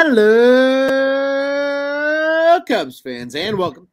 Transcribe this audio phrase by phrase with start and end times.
[0.00, 0.20] Hello,
[2.68, 3.88] Cubs fans, and welcome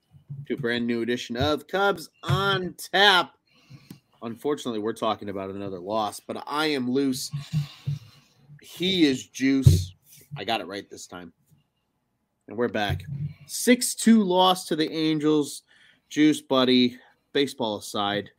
[0.46, 3.34] to a brand new edition of Cubs on Tap.
[4.22, 7.32] Unfortunately, we're talking about another loss, but I am loose.
[8.62, 9.96] He is juice.
[10.38, 11.34] I got it right this time.
[12.48, 13.04] And we're back.
[13.48, 15.64] 6 2 loss to the Angels.
[16.10, 17.00] Juice, buddy.
[17.34, 18.30] Baseball aside,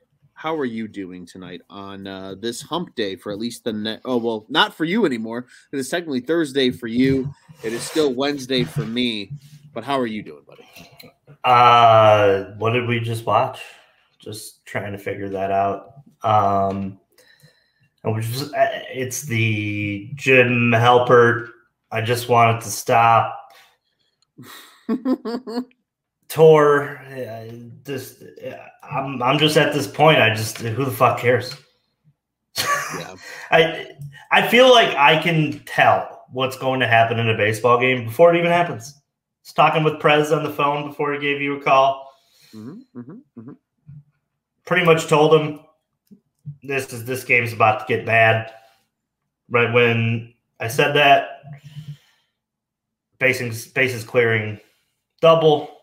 [0.47, 4.01] how are you doing tonight on uh, this hump day for at least the net?
[4.05, 5.49] Oh, well, not for you anymore.
[5.73, 7.35] It is technically Thursday for you.
[7.65, 9.33] It is still Wednesday for me.
[9.75, 10.65] But how are you doing, buddy?
[11.43, 13.61] Uh, what did we just watch?
[14.21, 15.95] Just trying to figure that out.
[16.23, 17.01] Um,
[18.21, 21.51] just, uh, it's the Jim helper
[21.91, 23.37] I just wanted to stop.
[26.29, 27.01] tour.
[27.85, 28.23] Just,
[28.83, 30.19] I'm, I'm just at this point.
[30.19, 31.55] I just, who the fuck cares?
[32.57, 33.15] Yeah.
[33.51, 33.87] I,
[34.31, 38.35] I feel like I can tell what's going to happen in a baseball game before
[38.35, 38.95] it even happens.
[38.97, 39.01] I
[39.45, 42.13] was talking with Prez on the phone before he gave you a call.
[42.55, 43.53] Mm-hmm, mm-hmm, mm-hmm.
[44.65, 45.61] Pretty much told him
[46.63, 48.53] this is this game's about to get bad.
[49.49, 51.43] Right when I said that,
[53.19, 54.59] bases bases clearing
[55.21, 55.76] double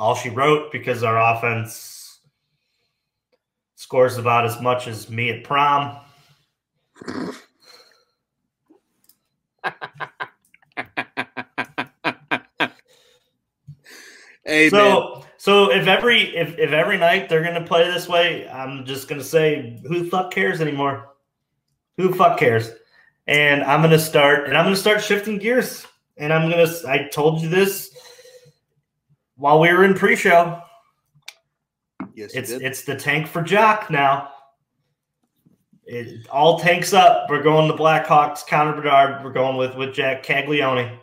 [0.00, 2.20] all she wrote because our offense
[3.74, 5.98] scores about as much as me at prom.
[14.44, 15.22] hey, so man.
[15.36, 19.22] so if every if, if every night they're gonna play this way, I'm just gonna
[19.22, 21.10] say who the fuck cares anymore?
[21.98, 22.70] Who the fuck cares?
[23.26, 25.86] And I'm gonna start and I'm gonna start shifting gears.
[26.16, 27.89] And I'm gonna I told you this
[29.40, 30.60] while we were in pre-show.
[32.14, 34.30] Yes, it's it's the tank for Joc now.
[35.84, 37.28] It all tanks up.
[37.28, 39.24] We're going to Blackhawks, Connor Bedard.
[39.24, 40.98] We're going with with Jac Caglianone.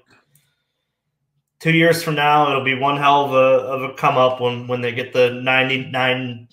[1.59, 4.68] Two years from now, it'll be one hell of a of a come up when
[4.68, 6.47] when they get the ninety nine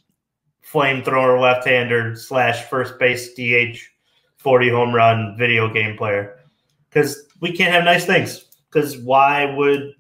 [0.67, 3.79] flamethrower left hander slash first base DH
[4.39, 6.39] forty home run video game player.
[6.89, 8.47] Because we can't have nice things.
[8.71, 9.95] Because why would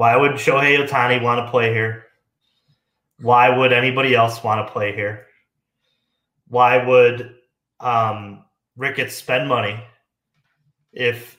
[0.00, 2.06] why would Shohei Ohtani want to play here?
[3.20, 5.26] Why would anybody else want to play here?
[6.48, 7.34] Why would
[7.80, 8.46] um,
[8.78, 9.78] Ricketts spend money
[10.94, 11.36] if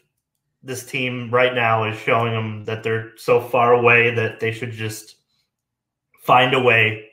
[0.61, 4.73] this team right now is showing them that they're so far away that they should
[4.73, 5.15] just
[6.21, 7.09] find a way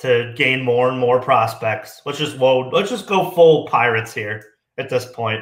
[0.00, 2.02] to gain more and more prospects?
[2.04, 2.74] Let's just load.
[2.74, 4.44] Let's just go full Pirates here
[4.76, 5.40] at this point.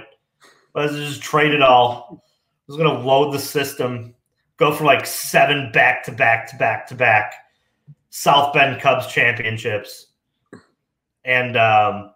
[0.76, 2.22] Let's just trade it all.
[2.22, 4.14] I was going to load the system
[4.56, 7.34] go for like seven back to back to back to back
[8.10, 10.06] South Bend Cubs championships.
[11.24, 12.12] And um,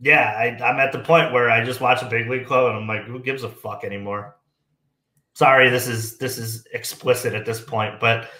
[0.00, 2.76] yeah, I, am at the point where I just watch a big league club and
[2.76, 4.36] I'm like, who gives a fuck anymore?
[5.34, 8.30] Sorry, this is this is explicit at this point, but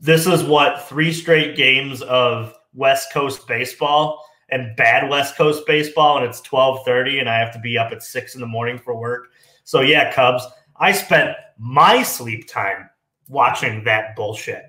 [0.00, 6.16] this is what three straight games of West Coast baseball and bad West Coast baseball,
[6.16, 8.96] and it's 12:30, and I have to be up at six in the morning for
[8.96, 9.28] work.
[9.64, 10.44] So yeah, Cubs,
[10.76, 12.90] I spent my sleep time
[13.28, 14.64] watching that bullshit.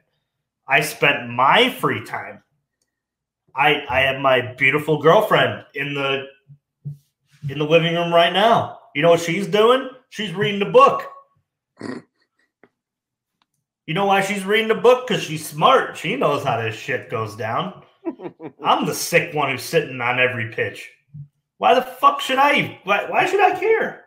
[0.68, 2.42] I spent my free time.
[3.56, 6.26] I I have my beautiful girlfriend in the
[7.50, 8.80] in the living room right now.
[8.96, 9.90] You know what she's doing?
[10.10, 11.04] She's reading the book.
[13.86, 15.08] You know why she's reading the book?
[15.08, 15.96] Because she's smart.
[15.96, 17.84] She knows how this shit goes down.
[18.64, 20.90] I'm the sick one who's sitting on every pitch.
[21.58, 22.80] Why the fuck should I?
[22.84, 24.05] Why, why should I care?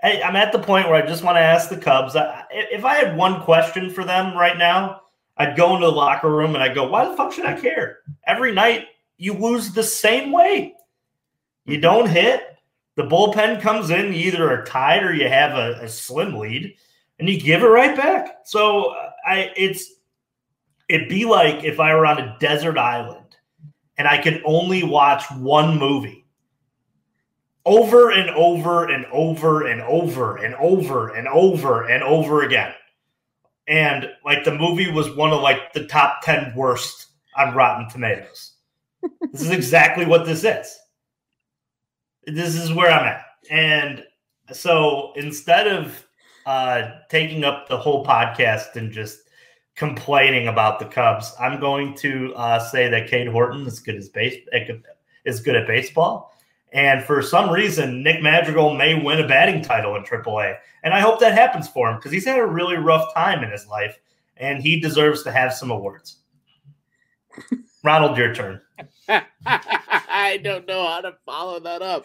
[0.00, 2.14] Hey, I'm at the point where I just want to ask the Cubs.
[2.50, 5.02] If I had one question for them right now,
[5.36, 7.98] I'd go into the locker room and I'd go, "Why the fuck should I care?"
[8.26, 8.86] Every night
[9.16, 10.74] you lose the same way.
[11.64, 12.56] You don't hit.
[12.94, 14.12] The bullpen comes in.
[14.12, 16.74] You either are tied or you have a, a slim lead,
[17.18, 18.38] and you give it right back.
[18.44, 18.94] So
[19.26, 19.94] I, it's
[20.88, 23.36] it'd be like if I were on a desert island
[23.96, 26.17] and I could only watch one movie
[27.68, 32.72] over and over and over and over and over and over and over again.
[33.66, 38.54] And like the movie was one of like the top 10 worst on Rotten Tomatoes.
[39.32, 40.78] this is exactly what this is.
[42.26, 43.24] This is where I'm at.
[43.50, 44.02] And
[44.50, 46.06] so instead of
[46.46, 49.18] uh, taking up the whole podcast and just
[49.76, 54.08] complaining about the Cubs, I'm going to uh, say that Cade Horton is good as
[54.08, 54.38] base
[55.26, 56.32] is good at baseball.
[56.72, 60.56] And for some reason, Nick Madrigal may win a batting title in AAA.
[60.82, 63.50] And I hope that happens for him because he's had a really rough time in
[63.50, 63.98] his life
[64.36, 66.18] and he deserves to have some awards.
[67.84, 68.60] Ronald, your turn.
[69.08, 72.04] I don't know how to follow that up.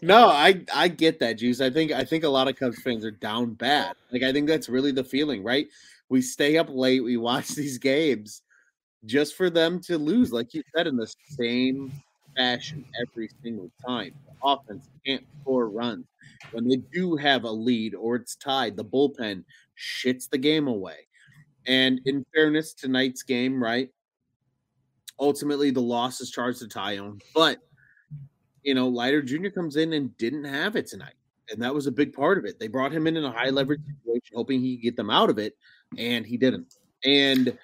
[0.00, 1.60] no, I I get that, Juice.
[1.60, 3.96] I think I think a lot of Cubs fans are down bad.
[4.12, 5.66] Like I think that's really the feeling, right?
[6.08, 8.42] We stay up late, we watch these games
[9.04, 11.92] just for them to lose, like you said, in the same
[12.38, 14.12] fashion every single time.
[14.26, 16.06] The offense can't score runs.
[16.52, 19.44] When they do have a lead or it's tied, the bullpen
[19.76, 21.08] shits the game away.
[21.66, 23.90] And in fairness, tonight's game, right?
[25.20, 27.58] Ultimately, the loss is charged to Taillon, but
[28.62, 29.48] you know, Leiter Jr.
[29.48, 31.14] comes in and didn't have it tonight.
[31.50, 32.58] And that was a big part of it.
[32.58, 35.30] They brought him in in a high leverage situation, hoping he could get them out
[35.30, 35.56] of it,
[35.96, 36.74] and he didn't.
[37.04, 37.56] And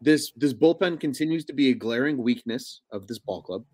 [0.00, 3.64] this this bullpen continues to be a glaring weakness of this ball club.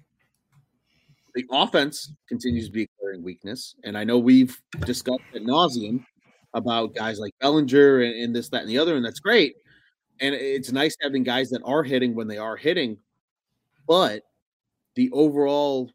[1.35, 6.05] The offense continues to be a glaring weakness, and I know we've discussed at nauseum
[6.55, 9.57] about guys like Bellinger and, and this, that, and the other, and that's great.
[10.21, 12.99] And it's nice having guys that are hitting when they are hitting,
[13.89, 14.23] but
[14.95, 15.91] the overall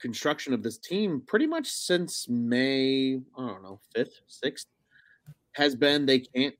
[0.00, 4.66] construction of this team pretty much since May, I don't know, 5th, 6th,
[5.52, 6.56] has been they can't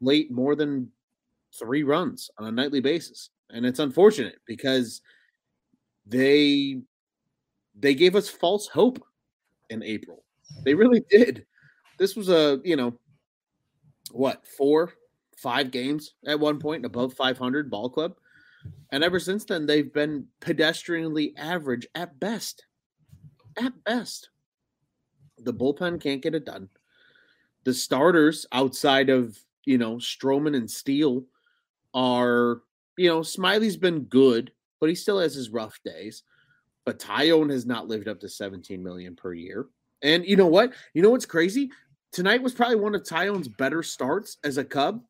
[0.00, 0.90] late more than
[1.58, 3.30] three runs on a nightly basis.
[3.50, 5.00] And it's unfortunate because
[6.06, 6.80] they
[7.80, 9.02] they gave us false hope
[9.70, 10.24] in April.
[10.64, 11.46] They really did.
[11.98, 12.98] This was a, you know,
[14.12, 14.92] what, four,
[15.36, 18.14] five games at one point above 500 ball club.
[18.90, 22.66] And ever since then, they've been pedestrianly average at best.
[23.56, 24.30] At best.
[25.38, 26.68] The bullpen can't get it done.
[27.64, 31.24] The starters outside of, you know, Stroman and Steele
[31.94, 32.62] are,
[32.96, 36.22] you know, Smiley's been good, but he still has his rough days.
[36.88, 39.66] But Taillon has not lived up to 17 million per year.
[40.00, 40.72] And you know what?
[40.94, 41.70] You know what's crazy?
[42.12, 45.02] Tonight was probably one of Taillon's better starts as a Cub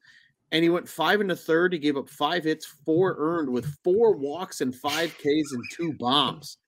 [0.50, 1.72] and he went five and a third.
[1.72, 5.92] He gave up five hits, four earned, with four walks and five Ks and two
[5.92, 6.58] bombs.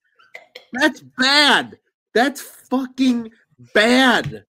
[0.74, 1.76] That's bad.
[2.14, 3.32] That's fucking
[3.74, 4.44] bad.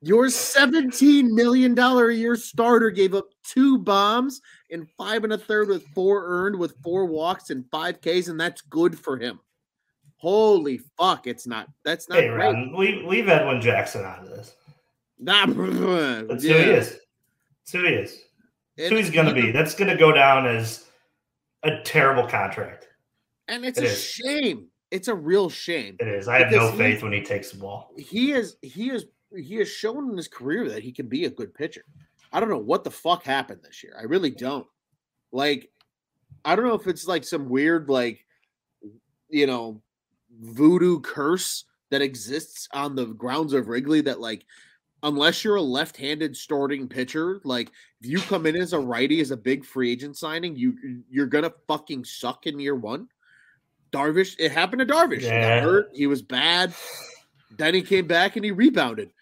[0.00, 4.40] Your $17 million a year starter gave up two bombs
[4.70, 8.38] and five and a third with four earned, with four walks and five Ks, and
[8.38, 9.40] that's good for him.
[10.16, 11.68] Holy fuck, it's not.
[11.84, 12.44] That's not Hey, great.
[12.46, 14.54] Ron, we leave Edwin Jackson out of this.
[15.18, 15.46] Nah,
[16.26, 16.54] That's yeah.
[16.54, 16.90] who he is.
[16.90, 18.18] That's who he is.
[18.76, 19.50] That's who he's going to be.
[19.50, 20.86] That's going to go down as
[21.62, 22.88] a terrible contract.
[23.48, 24.02] And it's It a is.
[24.02, 24.68] shame.
[24.90, 25.96] It's a real shame.
[26.00, 26.28] It is.
[26.28, 27.92] I have no faith when he takes the ball.
[27.96, 31.30] He is he is he has shown in his career that he can be a
[31.30, 31.84] good pitcher.
[32.32, 33.96] I don't know what the fuck happened this year.
[33.98, 34.66] I really don't.
[35.32, 35.70] Like,
[36.44, 38.24] I don't know if it's like some weird, like,
[39.28, 39.82] you know,
[40.40, 44.44] voodoo curse that exists on the grounds of Wrigley that, like,
[45.02, 49.30] unless you're a left-handed starting pitcher, like if you come in as a righty as
[49.30, 53.08] a big free agent signing, you you're gonna fucking suck in year one.
[53.92, 55.20] Darvish, it happened to Darvish.
[55.20, 55.60] He Yeah.
[55.60, 55.90] got hurt.
[55.94, 56.74] He was bad.
[57.56, 59.12] Then he came back and he rebounded.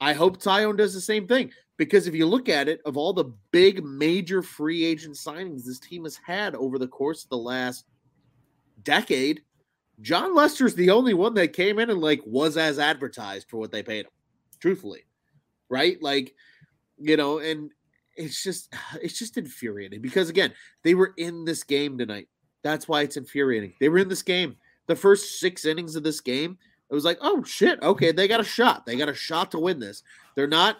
[0.00, 3.12] I hope Taillon does the same thing because if you look at it, of all
[3.12, 7.38] the big major free agent signings this team has had over the course of the
[7.38, 7.86] last
[8.82, 9.42] decade,
[10.00, 13.70] Jon Lester's the only one that came in and like was as advertised for what
[13.70, 14.12] they paid him.
[14.58, 15.04] Truthfully,
[15.68, 16.02] right?
[16.02, 16.34] Like,
[16.98, 17.70] you know, and
[18.16, 20.52] it's just it's just infuriating because again,
[20.82, 22.28] they were in this game tonight.
[22.62, 23.74] That's why it's infuriating.
[23.80, 24.56] They were in this game.
[24.86, 26.58] The first six innings of this game,
[26.90, 28.84] it was like, oh shit, okay, they got a shot.
[28.84, 30.02] They got a shot to win this.
[30.34, 30.78] They're not.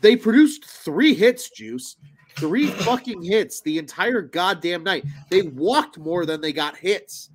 [0.00, 1.96] They produced three hits, Juice.
[2.36, 5.06] Three fucking hits the entire goddamn night.
[5.30, 7.30] They walked more than they got hits.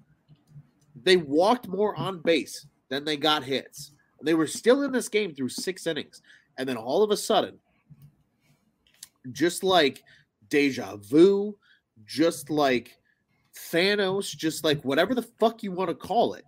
[1.03, 3.91] They walked more on base than they got hits.
[4.23, 6.21] They were still in this game through six innings.
[6.57, 7.57] And then all of a sudden,
[9.31, 10.03] just like
[10.49, 11.55] deja vu,
[12.05, 12.97] just like
[13.55, 16.45] Thanos, just like whatever the fuck you want to call it,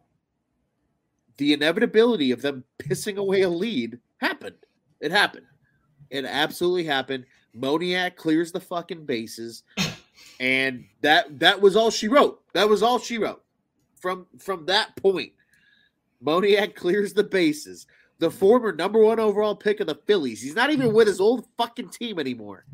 [1.38, 4.56] the inevitability of them pissing away a lead happened.
[5.00, 5.46] It happened.
[6.10, 7.26] It absolutely happened.
[7.58, 9.64] Moniak clears the fucking bases,
[10.40, 12.42] and that that was all she wrote.
[12.54, 13.43] That was all she wrote.
[14.04, 15.32] From from that point,
[16.22, 17.88] Moniak clears the bases.
[18.20, 20.42] The former number one overall pick of the Phillies.
[20.42, 22.66] He's not even with his old fucking team anymore,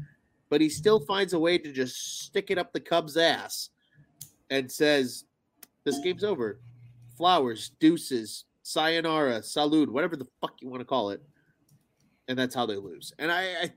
[0.49, 3.69] but he still finds a way to just stick it up the Cubs' ass
[4.49, 5.25] and says,
[5.83, 6.61] "This game's over.
[7.15, 11.21] Flowers, deuces, sayonara, salud, whatever the fuck you want to call it."
[12.27, 13.13] And that's how they lose.
[13.19, 13.73] And I, I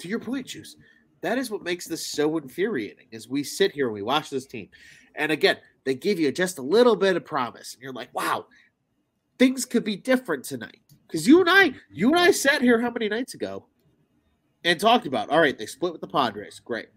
[0.00, 0.76] to your point, Juice,
[1.22, 3.06] that is what makes this so infuriating.
[3.14, 4.68] As we sit here and we watch this team,
[5.14, 8.46] and again, they give you just a little bit of promise, and you're like, "Wow,
[9.38, 12.90] things could be different tonight." Because you and I, you and I sat here how
[12.90, 13.66] many nights ago
[14.64, 16.58] and talked about, all right, they split with the Padres.
[16.60, 16.88] Great.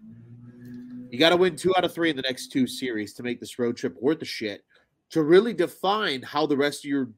[1.09, 3.41] You got to win two out of three in the next two series to make
[3.41, 4.63] this road trip worth the shit.
[5.11, 7.09] to really define how the rest of your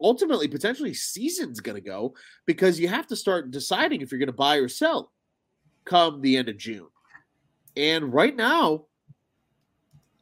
[0.00, 2.14] ultimately potentially season's going to go
[2.46, 5.12] because you have to start deciding if you're going to buy or sell
[5.84, 6.88] come the end of June.
[7.76, 8.86] And right now,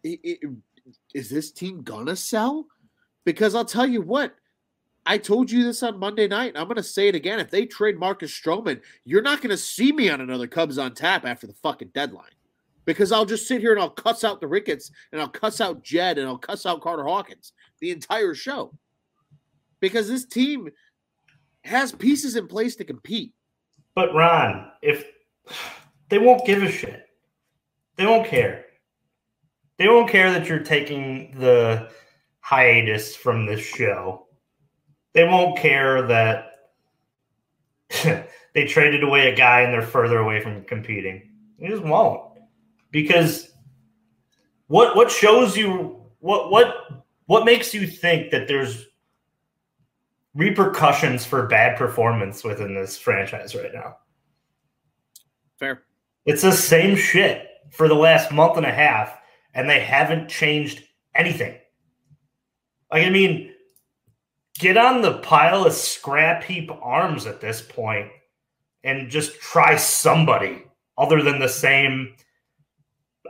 [0.03, 0.41] it, it,
[1.14, 2.66] is this team to sell?
[3.25, 4.35] Because I'll tell you what,
[5.05, 7.38] I told you this on Monday night, I'm to say it again.
[7.38, 11.25] If they trade Marcus Stroman, you're not to see me on another Cubs on tap
[11.25, 12.31] after the fucking deadline
[12.87, 15.83] because I'll just sit here and I'll cuss out the Ricketts and I'll cuss out
[15.83, 18.73] Jed and I'll cuss out Carter Hawkins the entire show
[19.81, 20.71] because this team
[21.62, 23.33] has pieces in place to compete.
[23.95, 25.05] But Ron, if
[26.09, 27.07] they won't give a shit,
[27.97, 28.66] they won't care.
[29.78, 31.90] They won't care that you're taking the
[32.40, 34.26] hiatus from this show.
[35.12, 36.52] They won't care that
[38.54, 41.30] they traded away a guy and they're further away from competing.
[41.59, 42.38] They just won't
[42.90, 43.50] because
[44.68, 48.87] what what shows you what what what makes you think that there's
[50.35, 53.97] repercussions for bad performance within this franchise right now?
[55.59, 55.83] Fair.
[56.26, 59.18] It's the same shit for the last month and a half,
[59.57, 60.85] and they haven't changed
[61.15, 61.57] anything.
[62.93, 63.53] Like, I mean,
[64.59, 68.09] get on the pile of scrap heap arms at this point
[68.85, 70.63] and just try somebody
[70.97, 72.15] other than the same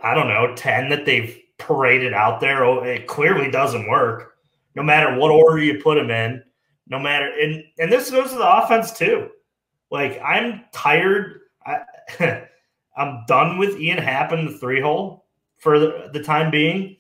[0.02, 2.64] I don't know, 10 that they've paraded out there.
[2.64, 4.34] Oh, it clearly doesn't work.
[4.74, 6.42] No matter what order you put them in,
[6.86, 9.30] no matter and and this goes to the offense too.
[9.90, 11.40] Like I'm tired.
[11.64, 11.78] I,
[12.96, 15.25] I'm done with Ian Happ in the three hole
[15.58, 16.96] for the, time being.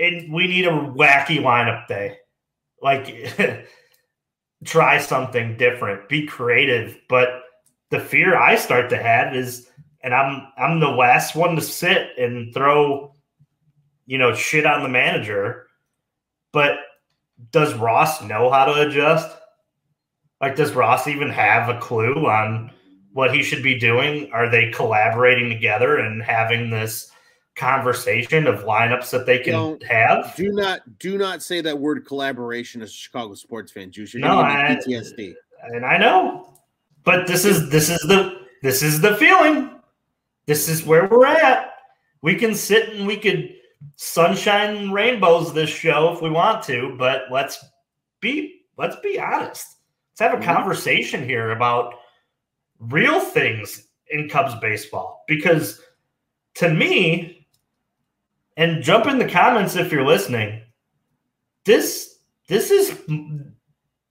[0.00, 2.18] And we need a wacky lineup day.
[2.80, 3.66] Like
[4.64, 6.98] try something different, be creative.
[7.08, 7.42] But
[7.90, 9.68] the fear I start to have is
[10.02, 13.14] and I'm I'm the last one to sit and throw,
[14.06, 15.66] you know, shit on the manager.
[16.52, 16.78] But
[17.50, 19.36] does Ross know how to adjust?
[20.40, 22.70] Like, does Ross even have a clue on
[23.18, 24.30] what he should be doing?
[24.32, 27.10] Are they collaborating together and having this
[27.56, 30.36] conversation of lineups that they can Don't, have?
[30.36, 34.14] Do not do not say that word collaboration as a Chicago sports fan, Juice.
[34.14, 35.34] You're no, I, PTSD.
[35.72, 36.60] And I know,
[37.02, 39.80] but this is this is the this is the feeling
[40.46, 41.72] this is where we're at.
[42.22, 43.52] We can sit and we could
[43.96, 47.64] sunshine and rainbows this show if we want to, but let's
[48.20, 49.66] be let's be honest.
[50.12, 50.54] Let's have a mm-hmm.
[50.54, 51.94] conversation here about
[52.78, 55.24] real things in Cubs baseball.
[55.26, 55.80] Because
[56.54, 57.46] to me,
[58.56, 60.62] and jump in the comments if you're listening,
[61.64, 62.18] this
[62.48, 62.98] this is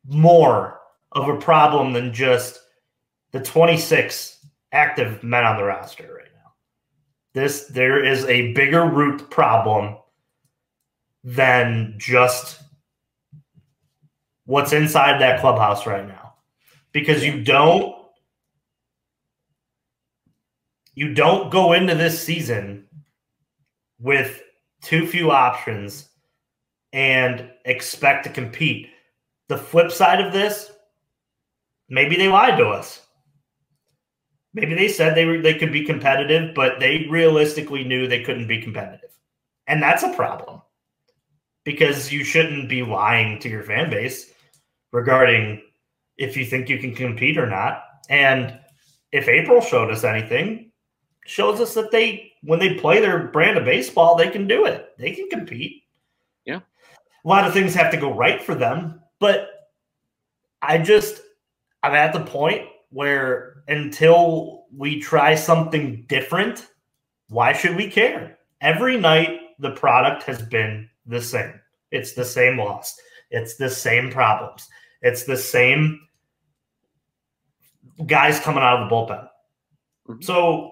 [0.06, 0.80] more
[1.12, 2.60] of a problem than just
[3.32, 6.52] the 26 active men on the roster right now.
[7.34, 9.98] this there is a bigger root problem
[11.24, 12.62] than just
[14.46, 16.36] what's inside that clubhouse right now.
[16.94, 17.97] Because you don't
[20.98, 22.86] you don't go into this season
[24.00, 24.42] with
[24.82, 26.10] too few options
[26.92, 28.90] and expect to compete.
[29.48, 30.72] The flip side of this,
[31.90, 33.08] maybe they lied to us
[34.58, 38.48] maybe they said they were they could be competitive, but they realistically knew they couldn't
[38.48, 39.12] be competitive.
[39.68, 40.62] And that's a problem.
[41.64, 44.32] Because you shouldn't be lying to your fan base
[44.92, 45.62] regarding
[46.18, 47.84] if you think you can compete or not.
[48.10, 48.58] And
[49.12, 50.67] if April showed us anything,
[51.28, 54.94] shows us that they when they play their brand of baseball, they can do it.
[54.98, 55.84] They can compete.
[56.46, 56.62] Yeah.
[57.26, 59.50] A lot of things have to go right for them, but
[60.62, 61.22] I just
[61.84, 66.68] I'm at the point where until we try something different,
[67.30, 68.38] why should we care?
[68.62, 71.60] Every night, the product has been the same.
[71.92, 72.98] It's the same loss.
[73.30, 74.68] It's the same problems.
[75.02, 76.00] It's the same
[78.06, 79.28] guys coming out of the bullpen.
[80.08, 80.22] Mm-hmm.
[80.22, 80.72] So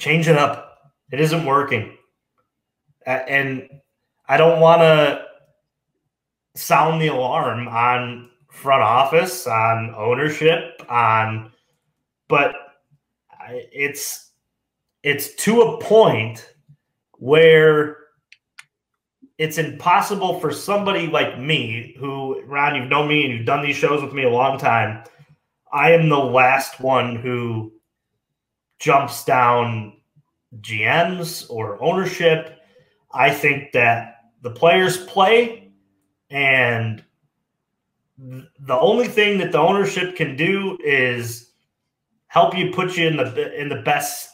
[0.00, 0.78] change it up.
[1.12, 1.96] It isn't working.
[3.06, 3.68] And
[4.26, 5.24] I don't want to
[6.54, 11.52] sound the alarm on front office, on ownership, on
[12.28, 12.54] but
[13.50, 14.30] it's
[15.02, 16.54] it's to a point
[17.18, 17.96] where
[19.38, 23.76] it's impossible for somebody like me who Ron you've known me and you've done these
[23.76, 25.02] shows with me a long time
[25.72, 27.72] I am the last one who
[28.80, 29.92] jumps down
[30.60, 32.60] GMs or ownership
[33.12, 35.72] I think that the players play
[36.30, 37.04] and
[38.18, 41.52] the only thing that the ownership can do is
[42.26, 44.30] help you put you in the in the best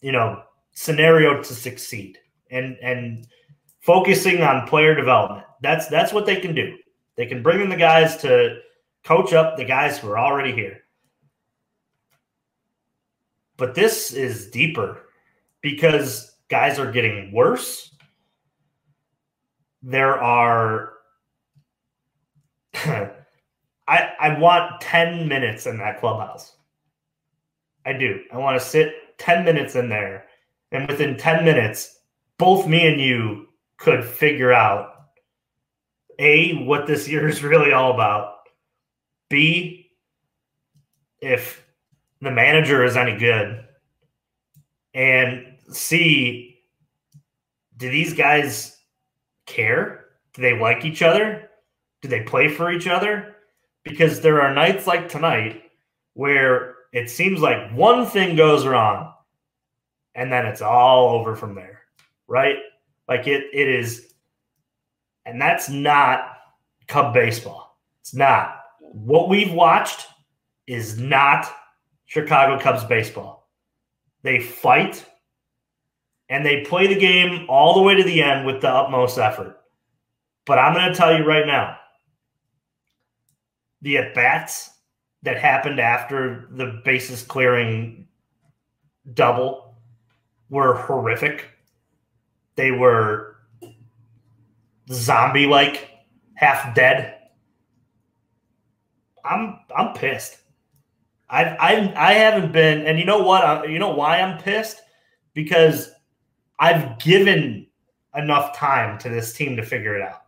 [0.00, 0.42] you know
[0.72, 2.18] scenario to succeed
[2.50, 3.26] and and
[3.80, 5.44] focusing on player development.
[5.60, 6.76] That's that's what they can do.
[7.16, 8.58] They can bring in the guys to
[9.04, 10.80] coach up the guys who are already here.
[13.58, 15.02] But this is deeper
[15.60, 17.94] because guys are getting worse.
[19.82, 20.94] There are
[22.74, 23.14] I
[23.88, 26.54] I want 10 minutes in that clubhouse.
[27.84, 28.20] I do.
[28.32, 30.26] I want to sit 10 minutes in there
[30.72, 31.98] and within 10 minutes
[32.38, 33.48] both me and you
[33.78, 34.94] could figure out
[36.20, 38.34] a what this year is really all about.
[39.28, 39.90] B
[41.20, 41.67] if
[42.20, 43.64] the manager is any good.
[44.94, 46.48] And C
[47.76, 48.76] do these guys
[49.46, 50.06] care?
[50.34, 51.48] Do they like each other?
[52.02, 53.36] Do they play for each other?
[53.84, 55.62] Because there are nights like tonight
[56.14, 59.12] where it seems like one thing goes wrong
[60.14, 61.82] and then it's all over from there,
[62.26, 62.56] right?
[63.06, 64.12] Like it it is
[65.24, 66.38] and that's not
[66.88, 67.78] Cub baseball.
[68.00, 68.62] It's not.
[68.80, 70.06] What we've watched
[70.66, 71.46] is not
[72.08, 73.50] Chicago Cubs baseball.
[74.22, 75.04] They fight
[76.30, 79.60] and they play the game all the way to the end with the utmost effort.
[80.46, 81.78] But I'm going to tell you right now
[83.82, 84.70] the at bats
[85.22, 88.08] that happened after the bases clearing
[89.12, 89.76] double
[90.48, 91.44] were horrific.
[92.56, 93.36] They were
[94.90, 95.90] zombie like,
[96.34, 97.16] half dead.
[99.26, 100.38] I'm I'm pissed.
[101.30, 103.44] I've I've I haven't been, and you know what?
[103.44, 104.80] I, you know why I'm pissed?
[105.34, 105.90] Because
[106.58, 107.66] I've given
[108.14, 110.22] enough time to this team to figure it out.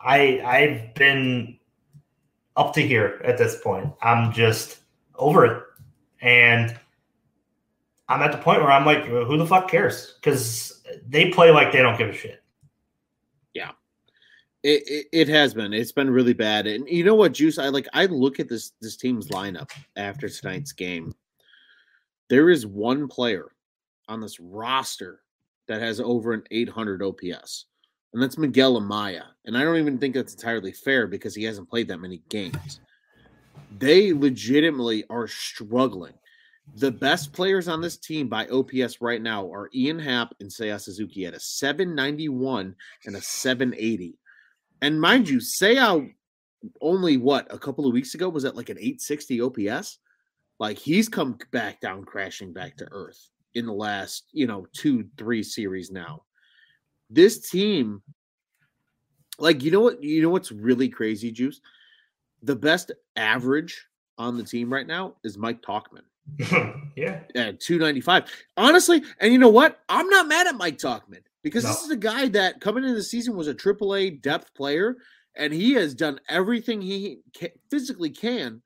[0.00, 1.58] I I've been
[2.56, 3.92] up to here at this point.
[4.02, 4.80] I'm just
[5.16, 5.62] over it.
[6.20, 6.78] And
[8.08, 10.14] I'm at the point where I'm like, who the fuck cares?
[10.20, 12.42] Because they play like they don't give a shit.
[13.54, 13.72] Yeah.
[14.62, 15.72] It, it, it has been.
[15.72, 16.66] It's been really bad.
[16.66, 17.58] And you know what, Juice?
[17.58, 21.14] I like I look at this this team's lineup after tonight's game.
[22.28, 23.52] There is one player
[24.08, 25.20] on this roster
[25.66, 27.66] that has over an 800 OPS,
[28.12, 29.24] and that's Miguel Amaya.
[29.44, 32.80] And I don't even think that's entirely fair because he hasn't played that many games.
[33.78, 36.14] They legitimately are struggling.
[36.76, 40.80] The best players on this team by OPS right now are Ian Happ and Seiya
[40.80, 42.74] Suzuki at a 791
[43.06, 44.18] and a 780.
[44.82, 46.12] And mind you, Seiya
[46.80, 49.98] only what a couple of weeks ago was at like an 860 OPS.
[50.58, 55.08] Like he's come back down, crashing back to earth in the last, you know, two,
[55.16, 56.24] three series now.
[57.10, 58.02] This team,
[59.38, 61.60] like, you know what, you know what's really crazy, Juice?
[62.42, 63.86] The best average
[64.18, 66.02] on the team right now is Mike Tauchman.
[66.96, 67.20] yeah.
[67.36, 68.24] At 295.
[68.56, 69.80] Honestly, and you know what?
[69.88, 71.70] I'm not mad at Mike Tauchman because No.
[71.70, 74.96] this is a guy that coming into the season was a AAA depth player,
[75.36, 78.62] and he has done everything he ca- physically can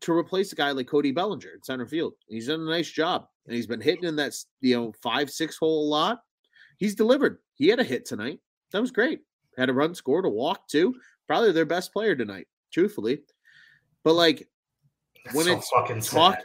[0.00, 2.14] to replace a guy like Cody Bellinger in center field.
[2.28, 5.56] He's done a nice job, and he's been hitting in that you know five six
[5.56, 6.22] hole a lot.
[6.78, 7.38] He's delivered.
[7.54, 8.40] He had a hit tonight.
[8.72, 9.20] That was great.
[9.58, 10.94] Had a run scored, a walk too.
[11.26, 13.20] Probably their best player tonight, truthfully.
[14.04, 14.48] But like
[15.24, 16.44] That's when so it's talk sad.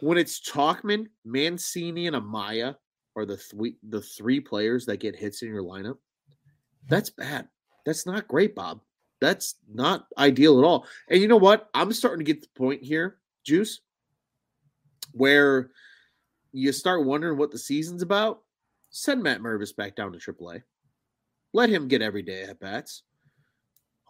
[0.00, 2.74] when it's Tauchman, Mancini, and Amaya
[3.16, 5.98] are the three the three players that get hits in your lineup.
[6.88, 7.48] That's bad.
[7.84, 8.80] That's not great, Bob.
[9.20, 10.86] That's not ideal at all.
[11.08, 11.68] And you know what?
[11.74, 13.80] I'm starting to get the point here, Juice,
[15.12, 15.70] where
[16.52, 18.42] you start wondering what the season's about.
[18.90, 20.62] Send Matt Mervis back down to AAA.
[21.52, 23.02] Let him get every day at bats.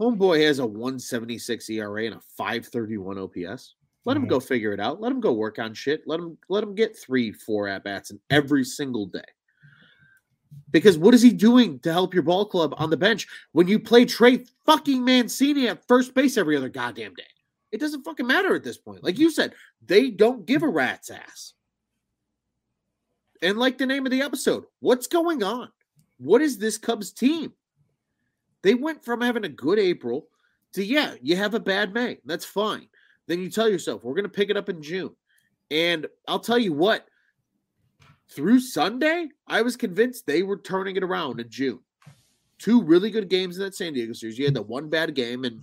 [0.01, 3.75] Homeboy has a 176 ERA and a 531 OPS.
[4.05, 4.29] Let him Mhm.
[4.31, 5.01] go figure it out.
[5.01, 6.07] Let him go work on shit.
[6.07, 9.25] Let him let him get three, four at bats in every single day.
[10.71, 13.79] Because what is he doing to help your ball club on the bench when you
[13.79, 17.27] play Trey fucking Mancini at first base every other goddamn day?
[17.71, 19.05] It doesn't fucking matter at this point.
[19.05, 21.53] Like you said, they don't give a rat's ass.
[23.43, 25.71] And like the name of the episode, what's going on?
[26.17, 27.53] What is this Cubs team?
[28.63, 30.29] They went from having a good April
[30.73, 32.21] to, yeah, you have a bad May.
[32.25, 32.89] That's fine.
[33.29, 35.15] Then you tell yourself, we're going to pick it up in June.
[35.71, 37.07] And I'll tell you what,
[38.31, 41.81] through Sunday, I was convinced they were turning it around in June.
[42.59, 44.39] Two really good games in that San Diego series.
[44.39, 45.63] You had the one bad game, and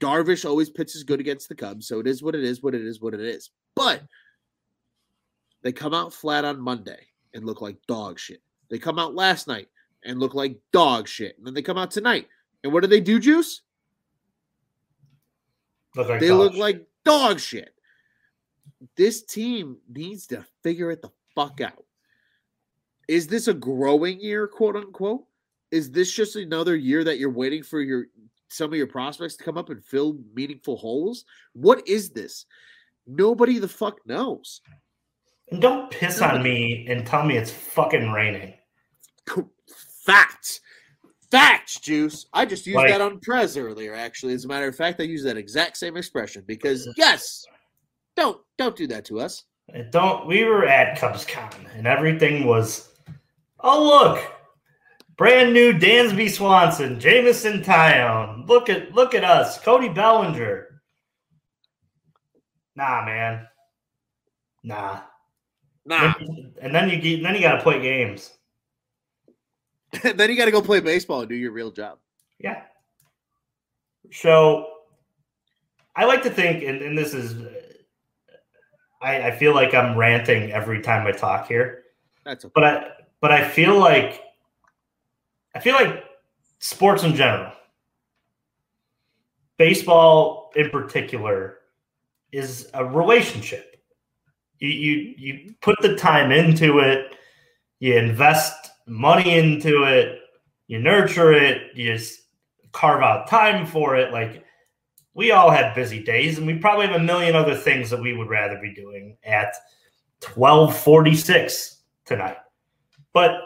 [0.00, 1.86] Darvish always pitches good against the Cubs.
[1.86, 3.50] So it is what it is, what it is, what it is.
[3.76, 4.02] But
[5.62, 8.42] they come out flat on Monday and look like dog shit.
[8.70, 9.68] They come out last night
[10.04, 11.36] and look like dog shit.
[11.36, 12.26] And then they come out tonight.
[12.64, 13.62] And what do they do, Juice?
[15.94, 17.74] Look like they dog look like dog shit.
[18.96, 21.84] This team needs to figure it the fuck out.
[23.08, 25.24] is this a growing year, quote unquote?
[25.70, 28.06] Is this just another year that you're waiting for your
[28.48, 31.24] some of your prospects to come up and fill meaningful holes?
[31.54, 32.46] What is this?
[33.06, 34.60] Nobody the fuck knows.
[35.50, 38.54] And don't piss on me and tell me it's fucking raining.
[40.04, 40.60] Facts.
[41.32, 42.26] Facts, Juice.
[42.34, 44.34] I just used like, that on Prez earlier, actually.
[44.34, 47.46] As a matter of fact, I used that exact same expression because yes,
[48.16, 49.44] don't don't do that to us.
[49.90, 52.90] Don't we were at CubsCon and everything was
[53.60, 54.22] oh look,
[55.16, 58.46] brand new Dansby Swanson, Jameson Taillon.
[58.46, 60.82] Look at look at us, Cody Bellinger.
[62.76, 63.46] Nah, man.
[64.62, 65.00] Nah.
[65.86, 66.12] Nah.
[66.60, 68.32] And then you get then you gotta play games.
[70.02, 71.98] then you got to go play baseball and do your real job.
[72.38, 72.62] Yeah.
[74.10, 74.66] So
[75.94, 77.34] I like to think, and, and this is,
[79.00, 81.84] I, I, feel like I'm ranting every time I talk here.
[82.24, 82.52] That's okay.
[82.54, 82.88] But I,
[83.20, 84.22] but I feel like,
[85.54, 86.04] I feel like
[86.58, 87.52] sports in general,
[89.58, 91.58] baseball in particular,
[92.32, 93.76] is a relationship.
[94.58, 95.50] You, you, you mm-hmm.
[95.60, 97.14] put the time into it,
[97.80, 100.18] you invest money into it,
[100.66, 102.20] you nurture it, you just
[102.72, 104.12] carve out time for it.
[104.12, 104.44] Like
[105.14, 108.16] we all have busy days, and we probably have a million other things that we
[108.16, 109.54] would rather be doing at
[110.34, 112.36] 1246 tonight.
[113.12, 113.40] But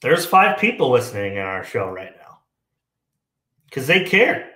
[0.00, 2.38] there's five people listening in our show right now
[3.66, 4.50] because they care.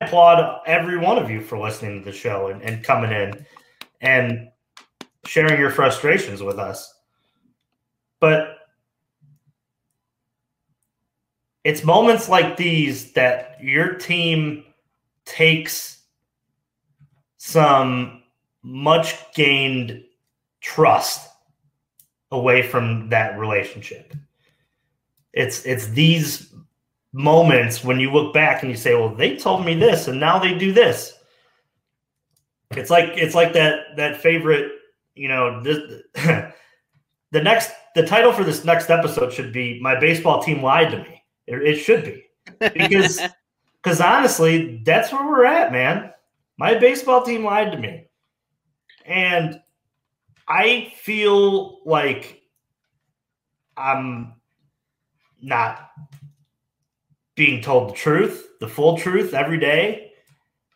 [0.00, 3.46] I applaud every one of you for listening to the show and, and coming in
[4.00, 4.48] and
[5.24, 6.94] sharing your frustrations with us.
[8.20, 8.57] But
[11.68, 14.64] it's moments like these that your team
[15.26, 16.02] takes
[17.36, 18.22] some
[18.62, 20.02] much gained
[20.62, 21.28] trust
[22.30, 24.14] away from that relationship.
[25.34, 26.54] It's it's these
[27.12, 30.38] moments when you look back and you say, "Well, they told me this and now
[30.38, 31.18] they do this."
[32.70, 34.72] It's like it's like that that favorite,
[35.14, 35.78] you know, this,
[37.30, 40.98] the next the title for this next episode should be "My baseball team lied to
[41.00, 41.17] me."
[41.48, 42.24] It, it should be
[42.60, 43.20] because
[43.82, 46.12] because honestly, that's where we're at, man.
[46.58, 48.08] My baseball team lied to me,
[49.06, 49.60] and
[50.46, 52.42] I feel like
[53.76, 54.34] I'm
[55.40, 55.90] not
[57.34, 60.12] being told the truth, the full truth every day.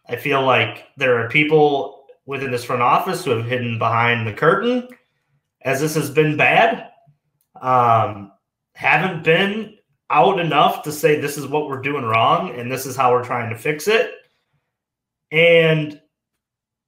[0.08, 4.32] I feel like there are people within this front office who have hidden behind the
[4.32, 4.88] curtain
[5.62, 6.88] as this has been bad.
[7.61, 8.32] Um,
[8.74, 9.76] haven't been
[10.12, 13.25] out enough to say this is what we're doing wrong and this is how we're
[13.25, 14.12] trying to fix it.
[15.31, 16.01] And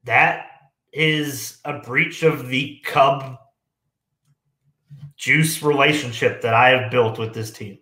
[0.05, 0.47] that
[0.93, 3.39] is a breach of the Cub
[5.17, 7.79] juice relationship that I have built with this team.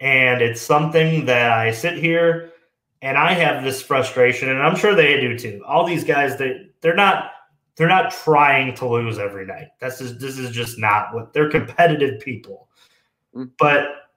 [0.00, 2.52] And it's something that I sit here
[3.00, 5.62] and I have this frustration, and I'm sure they do too.
[5.66, 7.30] All these guys, they they're not
[7.76, 9.68] they're not trying to lose every night.
[9.80, 12.68] This is this is just not what they're competitive people.
[13.34, 13.50] Mm.
[13.58, 14.07] But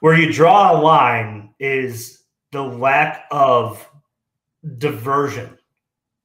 [0.00, 3.86] where you draw a line is the lack of
[4.78, 5.58] diversion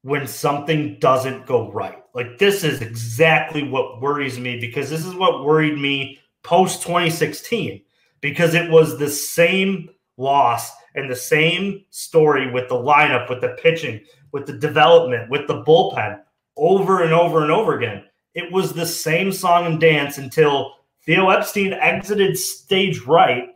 [0.01, 2.03] when something doesn't go right.
[2.13, 7.81] Like this is exactly what worries me because this is what worried me post 2016
[8.21, 13.57] because it was the same loss and the same story with the lineup, with the
[13.61, 16.19] pitching, with the development, with the bullpen
[16.55, 18.03] over and over and over again.
[18.35, 23.49] It was the same song and dance until Theo Epstein exited stage right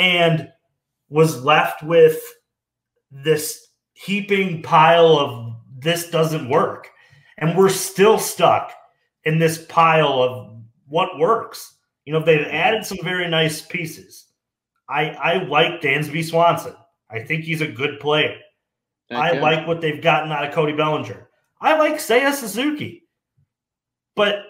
[0.00, 0.50] and
[1.10, 2.20] was left with
[3.10, 6.88] this heaping pile of this doesn't work.
[7.36, 8.72] And we're still stuck
[9.24, 10.56] in this pile of
[10.88, 11.76] what works.
[12.06, 14.26] You know, they've added some very nice pieces.
[14.88, 16.74] I, I like Dansby Swanson.
[17.10, 18.36] I think he's a good player.
[19.10, 21.28] I like what they've gotten out of Cody Bellinger.
[21.60, 23.08] I like Seiya Suzuki.
[24.14, 24.44] But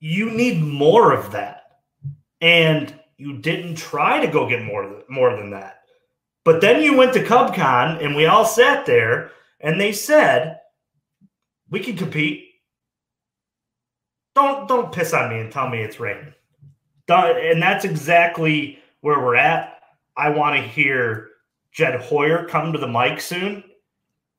[0.00, 1.62] you need more of that.
[2.40, 5.82] And you didn't try to go get more more than that.
[6.44, 10.60] But then you went to CubCon and we all sat there and they said,
[11.68, 12.46] "We can compete."
[14.34, 16.32] Don't don't piss on me and tell me it's raining.
[17.08, 19.80] And that's exactly where we're at.
[20.16, 21.30] I want to hear
[21.72, 23.64] Jed Hoyer come to the mic soon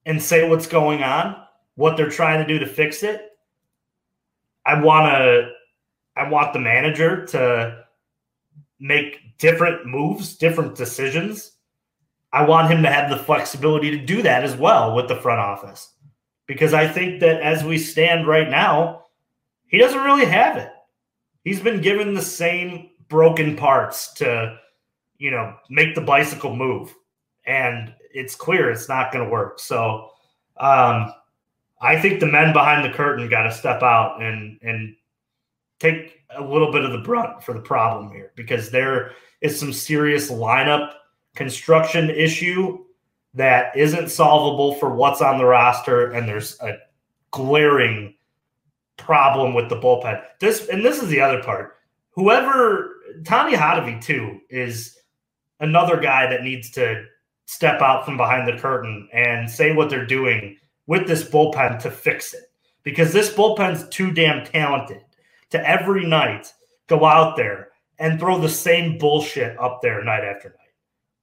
[0.05, 1.35] and say what's going on,
[1.75, 3.31] what they're trying to do to fix it.
[4.65, 5.51] I want to
[6.15, 7.85] I want the manager to
[8.79, 11.53] make different moves, different decisions.
[12.31, 15.39] I want him to have the flexibility to do that as well with the front
[15.39, 15.93] office.
[16.45, 19.05] Because I think that as we stand right now,
[19.67, 20.71] he doesn't really have it.
[21.43, 24.57] He's been given the same broken parts to,
[25.17, 26.93] you know, make the bicycle move.
[27.45, 29.59] And it's clear it's not going to work.
[29.59, 30.09] So
[30.57, 31.13] um,
[31.81, 34.95] I think the men behind the curtain got to step out and and
[35.79, 39.11] take a little bit of the brunt for the problem here because there
[39.41, 40.91] is some serious lineup
[41.35, 42.83] construction issue
[43.33, 46.77] that isn't solvable for what's on the roster, and there's a
[47.31, 48.15] glaring
[48.97, 50.21] problem with the bullpen.
[50.39, 51.77] This and this is the other part.
[52.11, 54.97] Whoever Tommy Hottovy too is
[55.59, 57.05] another guy that needs to
[57.45, 61.91] step out from behind the curtain and say what they're doing with this bullpen to
[61.91, 62.43] fix it.
[62.83, 65.01] Because this bullpen's too damn talented
[65.51, 66.53] to every night
[66.87, 70.55] go out there and throw the same bullshit up there night after night.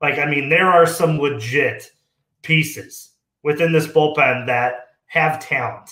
[0.01, 1.91] Like, I mean, there are some legit
[2.43, 3.13] pieces
[3.43, 5.91] within this bullpen that have talent.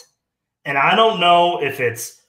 [0.65, 2.23] And I don't know if it's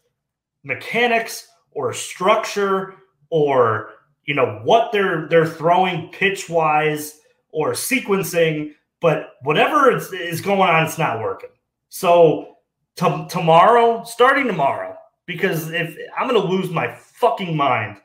[0.64, 2.96] mechanics or structure
[3.30, 3.92] or
[4.26, 7.20] you know what they're they're throwing pitch wise
[7.52, 11.52] or sequencing, but whatever is, is going on, it's not working.
[11.90, 12.56] So
[12.96, 14.95] t- tomorrow, starting tomorrow,
[15.26, 17.98] because if I'm going to lose my fucking mind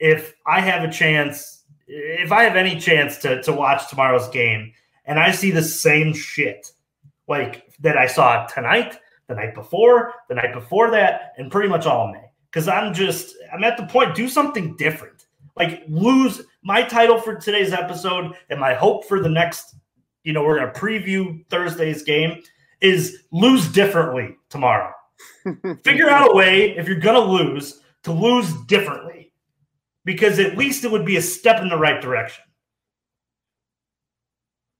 [0.00, 4.72] if I have a chance, if I have any chance to to watch tomorrow's game
[5.04, 6.72] and I see the same shit
[7.28, 11.86] like that I saw tonight, the night before, the night before that, and pretty much
[11.86, 12.24] all May.
[12.50, 15.26] Because I'm just I'm at the point, do something different.
[15.56, 19.76] Like lose my title for today's episode and my hope for the next,
[20.24, 22.42] you know, we're gonna preview Thursday's game
[22.80, 24.94] is lose differently tomorrow.
[25.82, 29.32] Figure out a way if you're gonna lose to lose differently.
[30.04, 32.44] Because at least it would be a step in the right direction.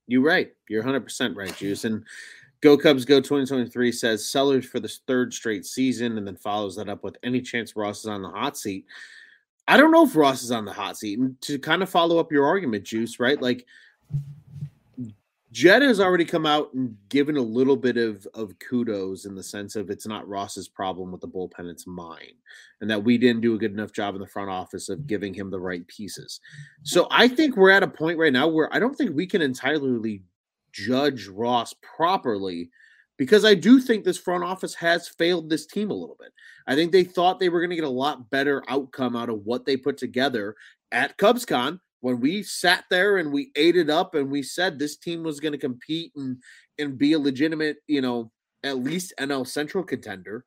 [0.06, 0.50] You're right.
[0.68, 1.84] You're 100% right, Juice.
[1.84, 2.04] And
[2.62, 6.88] Go Cubs Go 2023 says sellers for the third straight season and then follows that
[6.88, 8.86] up with any chance Ross is on the hot seat.
[9.68, 11.18] I don't know if Ross is on the hot seat.
[11.18, 13.40] And to kind of follow up your argument, Juice, right?
[13.40, 13.66] Like
[15.52, 19.42] Jed has already come out and given a little bit of, of kudos in the
[19.42, 22.34] sense of it's not Ross's problem with the bullpen, it's mine.
[22.80, 25.34] And that we didn't do a good enough job in the front office of giving
[25.34, 26.40] him the right pieces.
[26.84, 29.42] So I think we're at a point right now where I don't think we can
[29.42, 30.22] entirely
[30.72, 32.70] judge Ross properly
[33.16, 36.32] because I do think this front office has failed this team a little bit.
[36.68, 39.44] I think they thought they were going to get a lot better outcome out of
[39.44, 40.54] what they put together
[40.92, 44.96] at CubsCon when we sat there and we ate it up and we said this
[44.96, 46.38] team was going to compete and
[46.78, 48.32] and be a legitimate, you know,
[48.62, 50.44] at least NL Central contender,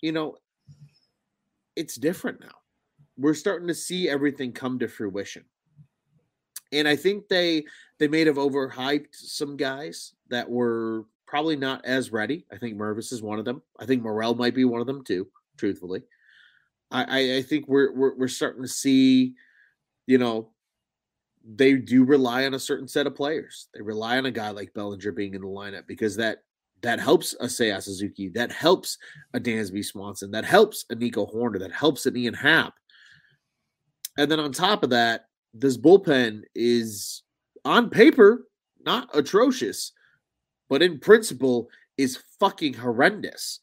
[0.00, 0.36] you know,
[1.76, 2.56] it's different now.
[3.16, 5.44] We're starting to see everything come to fruition.
[6.72, 7.64] And I think they
[7.98, 12.46] they may have overhyped some guys that were probably not as ready.
[12.52, 13.62] I think Mervis is one of them.
[13.78, 16.02] I think Morel might be one of them too, truthfully.
[16.92, 19.34] I, I, think we're, we're we're starting to see
[20.10, 20.50] you know,
[21.44, 23.68] they do rely on a certain set of players.
[23.72, 26.38] They rely on a guy like Bellinger being in the lineup because that
[26.82, 28.98] that helps a Seiya Suzuki, that helps
[29.34, 32.74] a Dansby Swanson, that helps a Nico Hoerner, that helps an Ian Happ.
[34.18, 37.22] And then on top of that, this bullpen is
[37.64, 38.46] on paper
[38.84, 39.92] not atrocious,
[40.68, 41.68] but in principle
[41.98, 43.60] is fucking horrendous.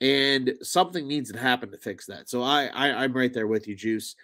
[0.00, 2.28] And something needs to happen to fix that.
[2.28, 4.16] So I, I I'm right there with you, Juice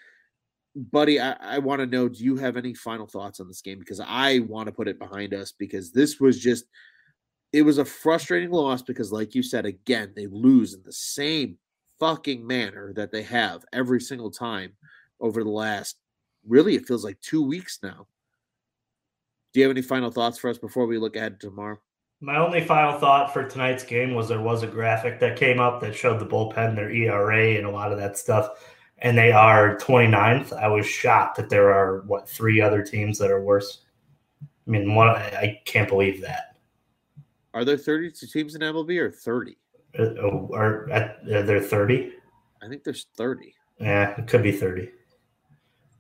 [0.75, 3.79] buddy, I, I want to know do you have any final thoughts on this game?
[3.79, 6.65] Because I want to put it behind us because this was just,
[7.53, 11.59] it was a frustrating loss because, like you said, again, they lose in the same
[12.01, 14.73] fucking manner that they have every single time
[15.21, 15.97] over the last,
[16.47, 18.07] really, it feels like two weeks now.
[19.53, 21.79] Do you have any final thoughts for us before we look ahead to tomorrow?
[22.21, 25.81] My only final thought for tonight's game was there was a graphic that came up
[25.81, 29.77] that showed the bullpen, their ERA, and a lot of that stuff and they are
[29.79, 30.53] 29th.
[30.53, 33.83] I was shocked that there are what three other teams that are worse.
[34.43, 36.57] I mean, one I can't believe that.
[37.53, 39.57] Are there 32 teams in MLB or 30?
[39.99, 42.13] Uh, oh, are, are there 30?
[42.63, 43.55] I think there's 30.
[43.79, 44.91] Yeah, it could be 30.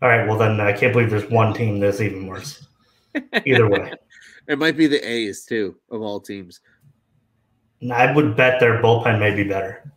[0.02, 2.66] All right, well then I can't believe there's one team that's even worse.
[3.46, 3.92] Either way,
[4.48, 6.60] it might be the A's too of all teams.
[7.92, 9.92] I would bet their bullpen may be better.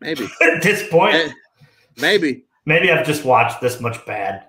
[0.00, 1.32] Maybe at this point.
[1.96, 2.44] Maybe.
[2.66, 4.46] Maybe I've just watched this much bad.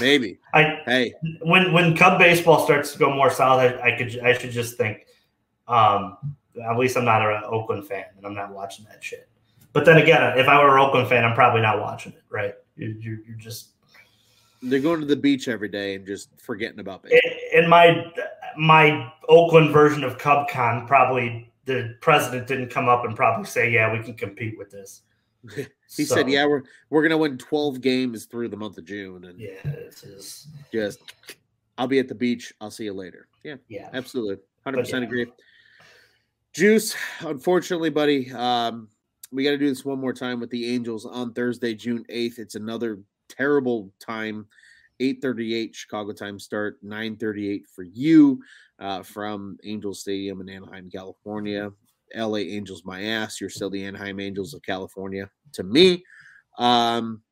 [0.00, 0.38] Maybe.
[0.52, 4.36] I hey when when Cub baseball starts to go more solid, I, I could I
[4.36, 5.06] should just think.
[5.68, 6.16] Um,
[6.64, 9.28] at least I'm not an Oakland fan, and I'm not watching that shit.
[9.72, 12.22] But then again, if I were an Oakland fan, I'm probably not watching it.
[12.30, 12.54] Right?
[12.76, 13.70] You're, you're, you're just
[14.62, 17.20] they're going to the beach every day and just forgetting about baseball.
[17.52, 18.12] In my
[18.56, 23.92] my Oakland version of CubCon probably the president didn't come up and probably say, "Yeah,
[23.92, 25.02] we can compete with this."
[25.96, 29.24] he so, said, "Yeah, we're we're gonna win twelve games through the month of June."
[29.24, 31.00] And yeah, it's just just
[31.78, 32.52] I'll be at the beach.
[32.60, 33.28] I'll see you later.
[33.42, 34.82] Yeah, yeah, absolutely, hundred yeah.
[34.84, 35.26] percent agree.
[36.52, 38.88] Juice, unfortunately, buddy, um,
[39.30, 42.38] we got to do this one more time with the Angels on Thursday, June eighth.
[42.38, 44.46] It's another terrible time.
[44.98, 48.42] 8:38 Chicago time start, 9:38 for you
[48.78, 51.70] uh, from Angel Stadium in Anaheim, California.
[52.14, 53.40] LA Angels, my ass.
[53.40, 56.04] You're still the Anaheim Angels of California to me.
[56.58, 57.22] Um,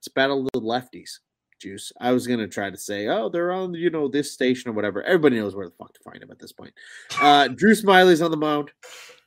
[0.00, 1.18] it's battle of the lefties,
[1.60, 1.92] Juice.
[2.00, 5.02] I was gonna try to say, oh, they're on you know this station or whatever.
[5.02, 6.72] Everybody knows where the fuck to find them at this point.
[7.20, 8.70] Uh, Drew Smyly's on the mound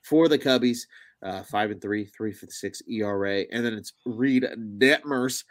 [0.04, 0.80] for the Cubbies.
[1.24, 4.44] Uh, five and three, three fifty six ERA, and then it's Reid
[4.80, 5.44] Detmers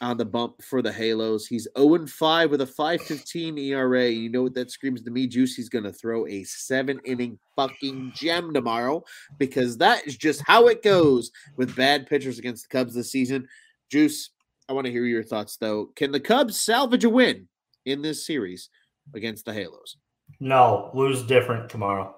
[0.00, 1.46] on the bump for the Halos.
[1.46, 4.08] He's 0 5 with a 515 ERA.
[4.08, 5.54] You know what that screams to me, Juice?
[5.54, 9.02] He's going to throw a seven inning fucking gem tomorrow
[9.38, 13.48] because that is just how it goes with bad pitchers against the Cubs this season.
[13.90, 14.30] Juice,
[14.68, 15.90] I want to hear your thoughts though.
[15.96, 17.48] Can the Cubs salvage a win
[17.84, 18.70] in this series
[19.14, 19.96] against the Halos?
[20.40, 22.14] No, lose different tomorrow.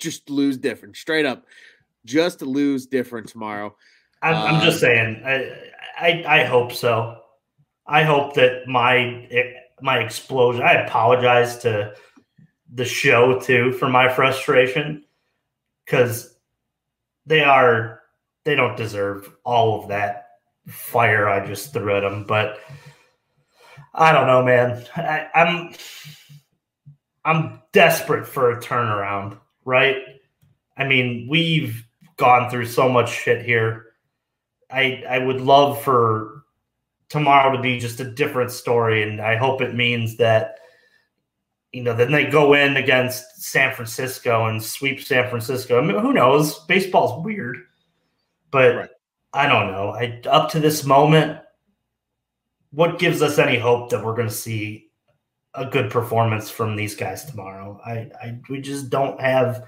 [0.00, 1.46] Just lose different, straight up.
[2.04, 3.74] Just lose different tomorrow.
[4.24, 5.22] I'm, I'm just uh, saying.
[5.24, 5.52] I,
[5.98, 7.20] I, I hope so.
[7.86, 9.28] I hope that my
[9.82, 10.62] my explosion.
[10.62, 11.94] I apologize to
[12.72, 15.04] the show too for my frustration
[15.84, 16.34] because
[17.26, 18.00] they are
[18.44, 20.28] they don't deserve all of that
[20.66, 22.24] fire I just threw at them.
[22.24, 22.58] But
[23.92, 24.86] I don't know, man.
[24.96, 25.74] I, I'm
[27.26, 29.98] I'm desperate for a turnaround, right?
[30.78, 31.84] I mean, we've
[32.16, 33.83] gone through so much shit here
[34.70, 36.44] I I would love for
[37.08, 40.58] tomorrow to be just a different story, and I hope it means that
[41.72, 45.78] you know then they go in against San Francisco and sweep San Francisco.
[45.78, 46.64] I mean, who knows?
[46.66, 47.58] Baseball's weird,
[48.50, 48.90] but right.
[49.32, 49.90] I don't know.
[49.90, 51.40] I up to this moment,
[52.70, 54.90] what gives us any hope that we're going to see
[55.54, 57.80] a good performance from these guys tomorrow?
[57.84, 59.64] I, I we just don't have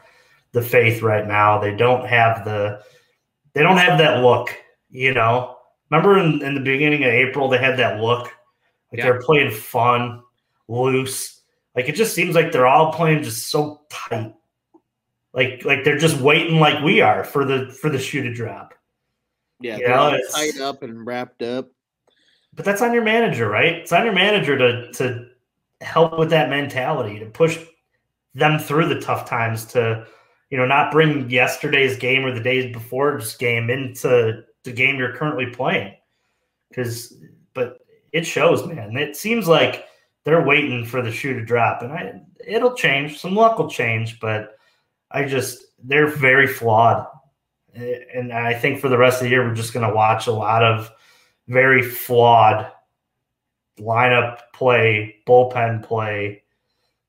[0.52, 1.58] the faith right now.
[1.58, 2.82] They don't have the
[3.54, 4.50] they don't have that look
[4.90, 5.56] you know,
[5.90, 8.30] remember in, in the beginning of April they had that look
[8.92, 9.04] like yeah.
[9.04, 10.22] they're playing fun,
[10.68, 11.42] loose.
[11.74, 14.34] Like it just seems like they're all playing just so tight.
[15.32, 18.74] Like like they're just waiting like we are for the for the shoe to drop.
[19.60, 21.68] Yeah, you know, tied up and wrapped up.
[22.54, 23.74] But that's on your manager, right?
[23.74, 25.26] It's on your manager to to
[25.82, 27.58] help with that mentality, to push
[28.34, 30.06] them through the tough times, to
[30.48, 35.16] you know, not bring yesterday's game or the days before's game into the game you're
[35.16, 35.94] currently playing.
[36.68, 37.14] Because,
[37.54, 37.78] but
[38.12, 38.96] it shows, man.
[38.96, 39.86] It seems like
[40.24, 43.18] they're waiting for the shoe to drop, and I it'll change.
[43.18, 44.58] Some luck will change, but
[45.10, 47.06] I just they're very flawed,
[47.74, 50.32] and I think for the rest of the year we're just going to watch a
[50.32, 50.90] lot of
[51.46, 52.70] very flawed
[53.78, 56.42] lineup play, bullpen play.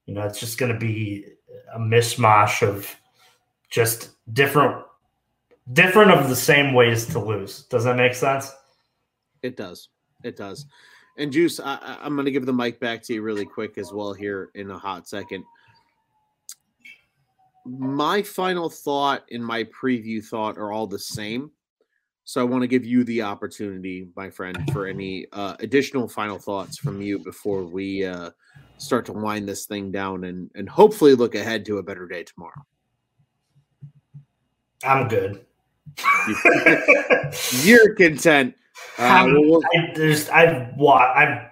[0.05, 1.25] You know, it's just going to be
[1.73, 2.95] a mishmash of
[3.69, 4.83] just different
[5.73, 7.63] different of the same ways to lose.
[7.63, 8.51] Does that make sense?
[9.43, 9.89] It does.
[10.23, 10.65] It does.
[11.17, 13.91] And Juice, I, am going to give the mic back to you really quick as
[13.91, 15.43] well here in a hot second.
[17.65, 21.51] My final thought and my preview thought are all the same.
[22.23, 26.37] So I want to give you the opportunity, my friend, for any uh, additional final
[26.37, 28.31] thoughts from you before we uh,
[28.77, 32.23] start to wind this thing down and, and hopefully look ahead to a better day
[32.23, 32.65] tomorrow.
[34.83, 35.46] I'm good.
[37.63, 38.55] You're content.
[38.97, 41.49] Uh, we'll, I just I've what I've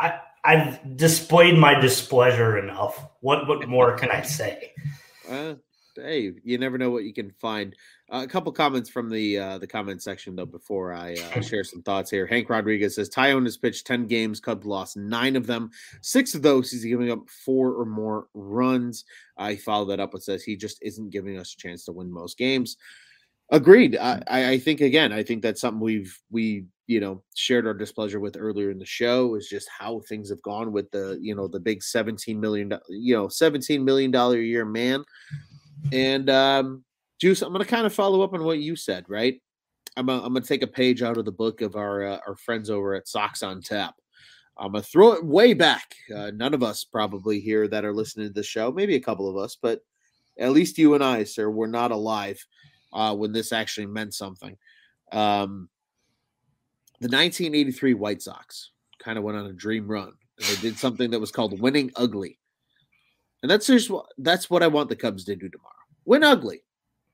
[0.00, 3.02] I I've displayed my displeasure enough.
[3.20, 4.72] What what more can I say?
[5.28, 5.54] Uh,
[5.96, 7.74] hey, you never know what you can find.
[8.12, 11.64] Uh, a couple comments from the uh, the comment section though before I uh, share
[11.64, 12.26] some thoughts here.
[12.26, 14.40] Hank Rodriguez says Taillon has pitched ten games.
[14.40, 15.70] Cubs lost nine of them.
[16.02, 19.04] Six of those he's giving up four or more runs.
[19.36, 22.12] I follow that up with says he just isn't giving us a chance to win
[22.12, 22.76] most games.
[23.50, 23.96] Agreed.
[23.96, 28.20] I, I think again, I think that's something we've we you know shared our displeasure
[28.20, 31.48] with earlier in the show is just how things have gone with the you know
[31.48, 35.04] the big seventeen million you know seventeen million dollar a year man
[35.92, 36.84] and um,
[37.20, 39.40] Juice, I'm going to kind of follow up on what you said, right?
[39.96, 42.18] I'm, a, I'm going to take a page out of the book of our uh,
[42.26, 43.94] our friends over at Sox on Tap.
[44.56, 45.94] I'm going to throw it way back.
[46.14, 49.28] Uh, none of us probably here that are listening to the show, maybe a couple
[49.28, 49.80] of us, but
[50.38, 52.44] at least you and I, sir, were not alive
[52.92, 54.56] uh, when this actually meant something.
[55.10, 55.68] Um,
[57.00, 61.20] the 1983 White Sox kind of went on a dream run they did something that
[61.20, 62.38] was called winning ugly.
[63.42, 65.73] And that's just what that's what I want the Cubs to do tomorrow.
[66.04, 66.62] Win ugly.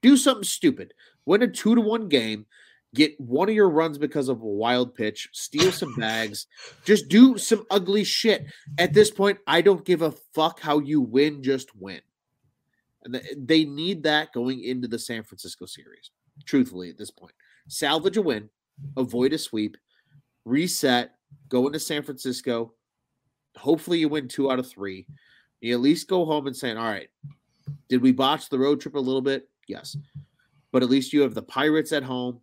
[0.02, 0.94] Do something stupid.
[1.26, 2.46] Win a two to one game.
[2.94, 5.28] Get one of your runs because of a wild pitch.
[5.32, 6.46] Steal some bags.
[6.84, 8.46] Just do some ugly shit.
[8.78, 11.42] At this point, I don't give a fuck how you win.
[11.42, 12.00] Just win.
[13.04, 16.10] And they need that going into the San Francisco series.
[16.44, 17.32] Truthfully, at this point,
[17.68, 18.48] salvage a win,
[18.96, 19.76] avoid a sweep,
[20.44, 21.12] reset,
[21.48, 22.74] go into San Francisco.
[23.56, 25.06] Hopefully, you win two out of three.
[25.60, 27.08] You at least go home and saying, "All right,
[27.88, 29.48] did we botch the road trip a little bit?
[29.68, 29.96] Yes,
[30.72, 32.40] but at least you have the Pirates at home,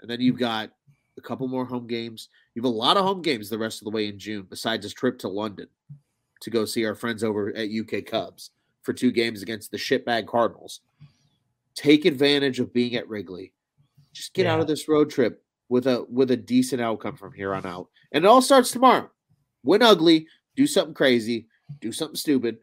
[0.00, 0.70] and then you've got
[1.16, 2.28] a couple more home games.
[2.54, 4.84] You have a lot of home games the rest of the way in June, besides
[4.84, 5.68] this trip to London
[6.40, 8.50] to go see our friends over at UK Cubs
[8.82, 10.80] for two games against the shitbag Cardinals.
[11.74, 13.52] Take advantage of being at Wrigley.
[14.12, 14.54] Just get yeah.
[14.54, 17.88] out of this road trip with a with a decent outcome from here on out.
[18.12, 19.10] And it all starts tomorrow.
[19.62, 21.46] Win ugly, do something crazy,
[21.80, 22.58] do something stupid,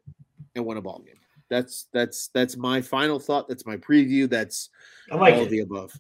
[0.56, 1.16] and win a ball game.
[1.50, 3.48] That's that's that's my final thought.
[3.48, 4.30] That's my preview.
[4.30, 4.70] That's
[5.12, 5.50] I like all it.
[5.50, 5.94] the above.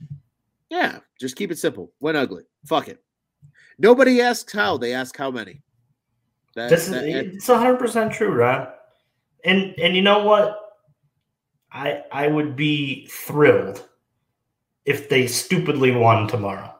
[0.70, 1.92] Yeah, just keep it simple.
[2.00, 2.44] Win ugly.
[2.66, 3.04] Fuck it.
[3.78, 4.78] Nobody asks how.
[4.78, 5.62] They ask how many.
[6.56, 8.70] That, this is that, it's hundred percent true, Rod.
[9.44, 10.60] And and you know what?
[11.72, 13.88] I I would be thrilled
[14.86, 16.74] if they stupidly won tomorrow.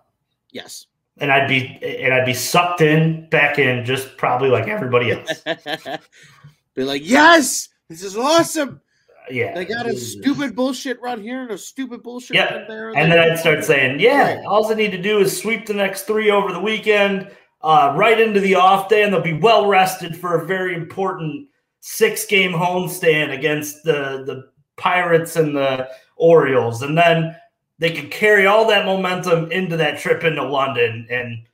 [0.52, 0.88] Yes.
[1.18, 5.44] And I'd be and I'd be sucked in back in just probably like everybody else.
[6.76, 8.82] be like, yes, this is awesome.
[9.30, 9.56] Yeah.
[9.56, 12.52] They got a stupid bullshit run here and a stupid bullshit yep.
[12.52, 12.90] run there.
[12.96, 14.46] And then I'd start saying, yeah, right.
[14.46, 17.32] all they need to do is sweep the next three over the weekend,
[17.62, 21.48] uh, right into the off day, and they'll be well rested for a very important
[21.80, 27.36] six game homestand against the the Pirates and the Orioles, and then
[27.80, 31.08] they could carry all that momentum into that trip into London.
[31.10, 31.48] And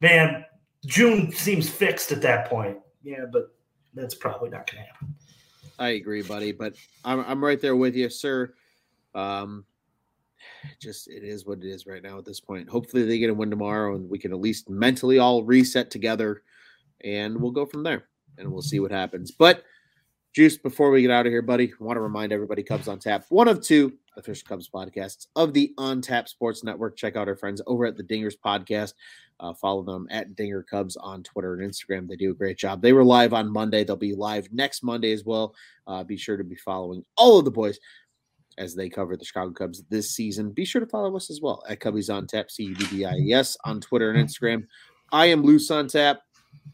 [0.00, 0.44] man,
[0.84, 2.78] June seems fixed at that point.
[3.02, 3.54] Yeah, but
[3.94, 5.15] that's probably not going to happen.
[5.78, 6.52] I agree, buddy.
[6.52, 6.74] But
[7.04, 8.54] I'm I'm right there with you, sir.
[9.14, 9.64] Um,
[10.80, 12.68] just it is what it is right now at this point.
[12.68, 16.42] Hopefully they get a win tomorrow, and we can at least mentally all reset together,
[17.02, 18.08] and we'll go from there,
[18.38, 19.30] and we'll see what happens.
[19.30, 19.64] But
[20.34, 22.98] Juice, before we get out of here, buddy, I want to remind everybody Cubs on
[22.98, 26.96] Tap, one of two official Cubs podcasts of the On Tap Sports Network.
[26.96, 28.94] Check out our friends over at the Dingers Podcast.
[29.38, 32.08] Uh, follow them at Dinger Cubs on Twitter and Instagram.
[32.08, 32.80] They do a great job.
[32.80, 33.84] They were live on Monday.
[33.84, 35.54] They'll be live next Monday as well.
[35.86, 37.78] Uh, be sure to be following all of the boys
[38.58, 40.50] as they cover the Chicago Cubs this season.
[40.50, 43.04] Be sure to follow us as well at Cubbies on Tap, C U D D
[43.04, 44.64] I E S on Twitter and Instagram.
[45.12, 46.20] I am Luce on Tap.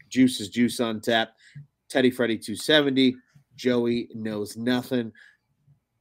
[0.09, 1.31] Juice is Juice on Tap.
[1.89, 3.15] Teddy Freddy 270
[3.55, 5.11] Joey knows nothing.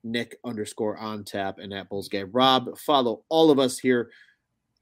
[0.04, 2.30] Nick underscore on tap and at Bulls Game.
[2.32, 4.10] Rob, follow all of us here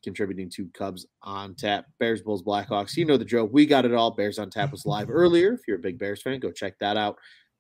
[0.03, 1.87] contributing to Cubs on tap.
[1.99, 2.97] Bears, Bulls, Blackhawks.
[2.97, 3.47] You know the drill.
[3.47, 4.11] We got it all.
[4.11, 5.53] Bears on tap was live earlier.
[5.53, 7.19] If you're a big Bears fan, go check that out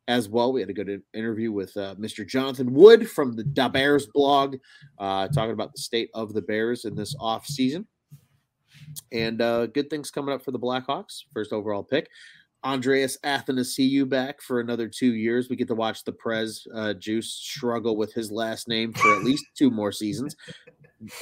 [0.08, 0.52] as well.
[0.52, 2.26] We had a good interview with uh, Mr.
[2.26, 4.56] Jonathan Wood from the Da Bears blog,
[4.98, 7.86] uh, talking about the state of the Bears in this off season.
[9.12, 11.22] And uh, good things coming up for the Blackhawks.
[11.32, 12.08] First overall pick.
[12.64, 15.48] Andreas Athanasiou back for another two years.
[15.48, 19.24] We get to watch the Prez uh, Juice struggle with his last name for at
[19.24, 20.36] least two more seasons.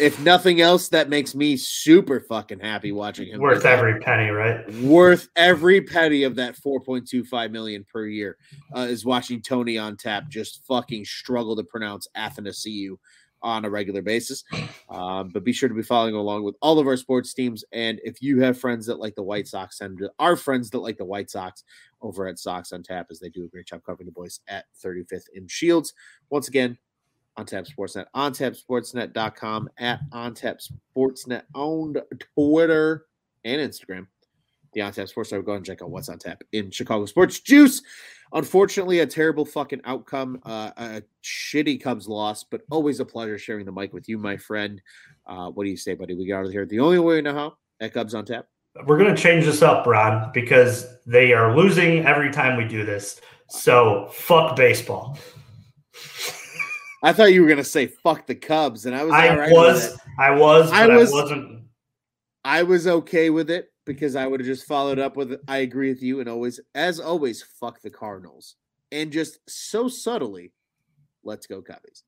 [0.00, 3.40] If nothing else, that makes me super fucking happy watching him.
[3.40, 4.68] Worth every penny, right?
[4.82, 8.36] Worth every penny of that 4.25 million per year
[8.74, 12.96] uh, is watching Tony on tap just fucking struggle to pronounce Athanasiou
[13.42, 14.44] on a regular basis.
[14.88, 17.64] Um, but be sure to be following along with all of our sports teams.
[17.72, 20.98] And if you have friends that like the White Sox, send our friends that like
[20.98, 21.64] the White Sox
[22.00, 24.64] over at Sox on Tap as they do a great job covering the boys at
[24.84, 25.92] 35th in Shields.
[26.30, 26.78] Once again,
[27.36, 31.94] on Tap Sportsnet, on tapsportsnet.com, at on tap sportsnet on
[32.34, 33.06] Twitter
[33.44, 34.08] and Instagram.
[34.72, 35.30] The on tap sports.
[35.30, 37.82] So go and check out what's on tap in Chicago sports juice.
[38.32, 43.64] Unfortunately, a terrible fucking outcome, uh, a shitty Cubs loss, but always a pleasure sharing
[43.64, 44.82] the mic with you, my friend.
[45.26, 46.14] Uh, what do you say, buddy?
[46.14, 48.46] We got out of here the only way we know how at Cubs on tap.
[48.86, 52.84] We're going to change this up, Ron, because they are losing every time we do
[52.84, 53.20] this.
[53.48, 55.18] So fuck baseball.
[57.02, 59.12] I thought you were going to say fuck the Cubs, and I was.
[59.12, 59.98] I right was.
[60.18, 60.70] I was.
[60.72, 61.10] I was.
[61.10, 61.62] I wasn't.
[62.44, 65.88] I was okay with it because I would have just followed up with I agree
[65.88, 68.56] with you and always as always fuck the Cardinals
[68.92, 70.52] and just so subtly
[71.24, 72.02] let's go Cubbies.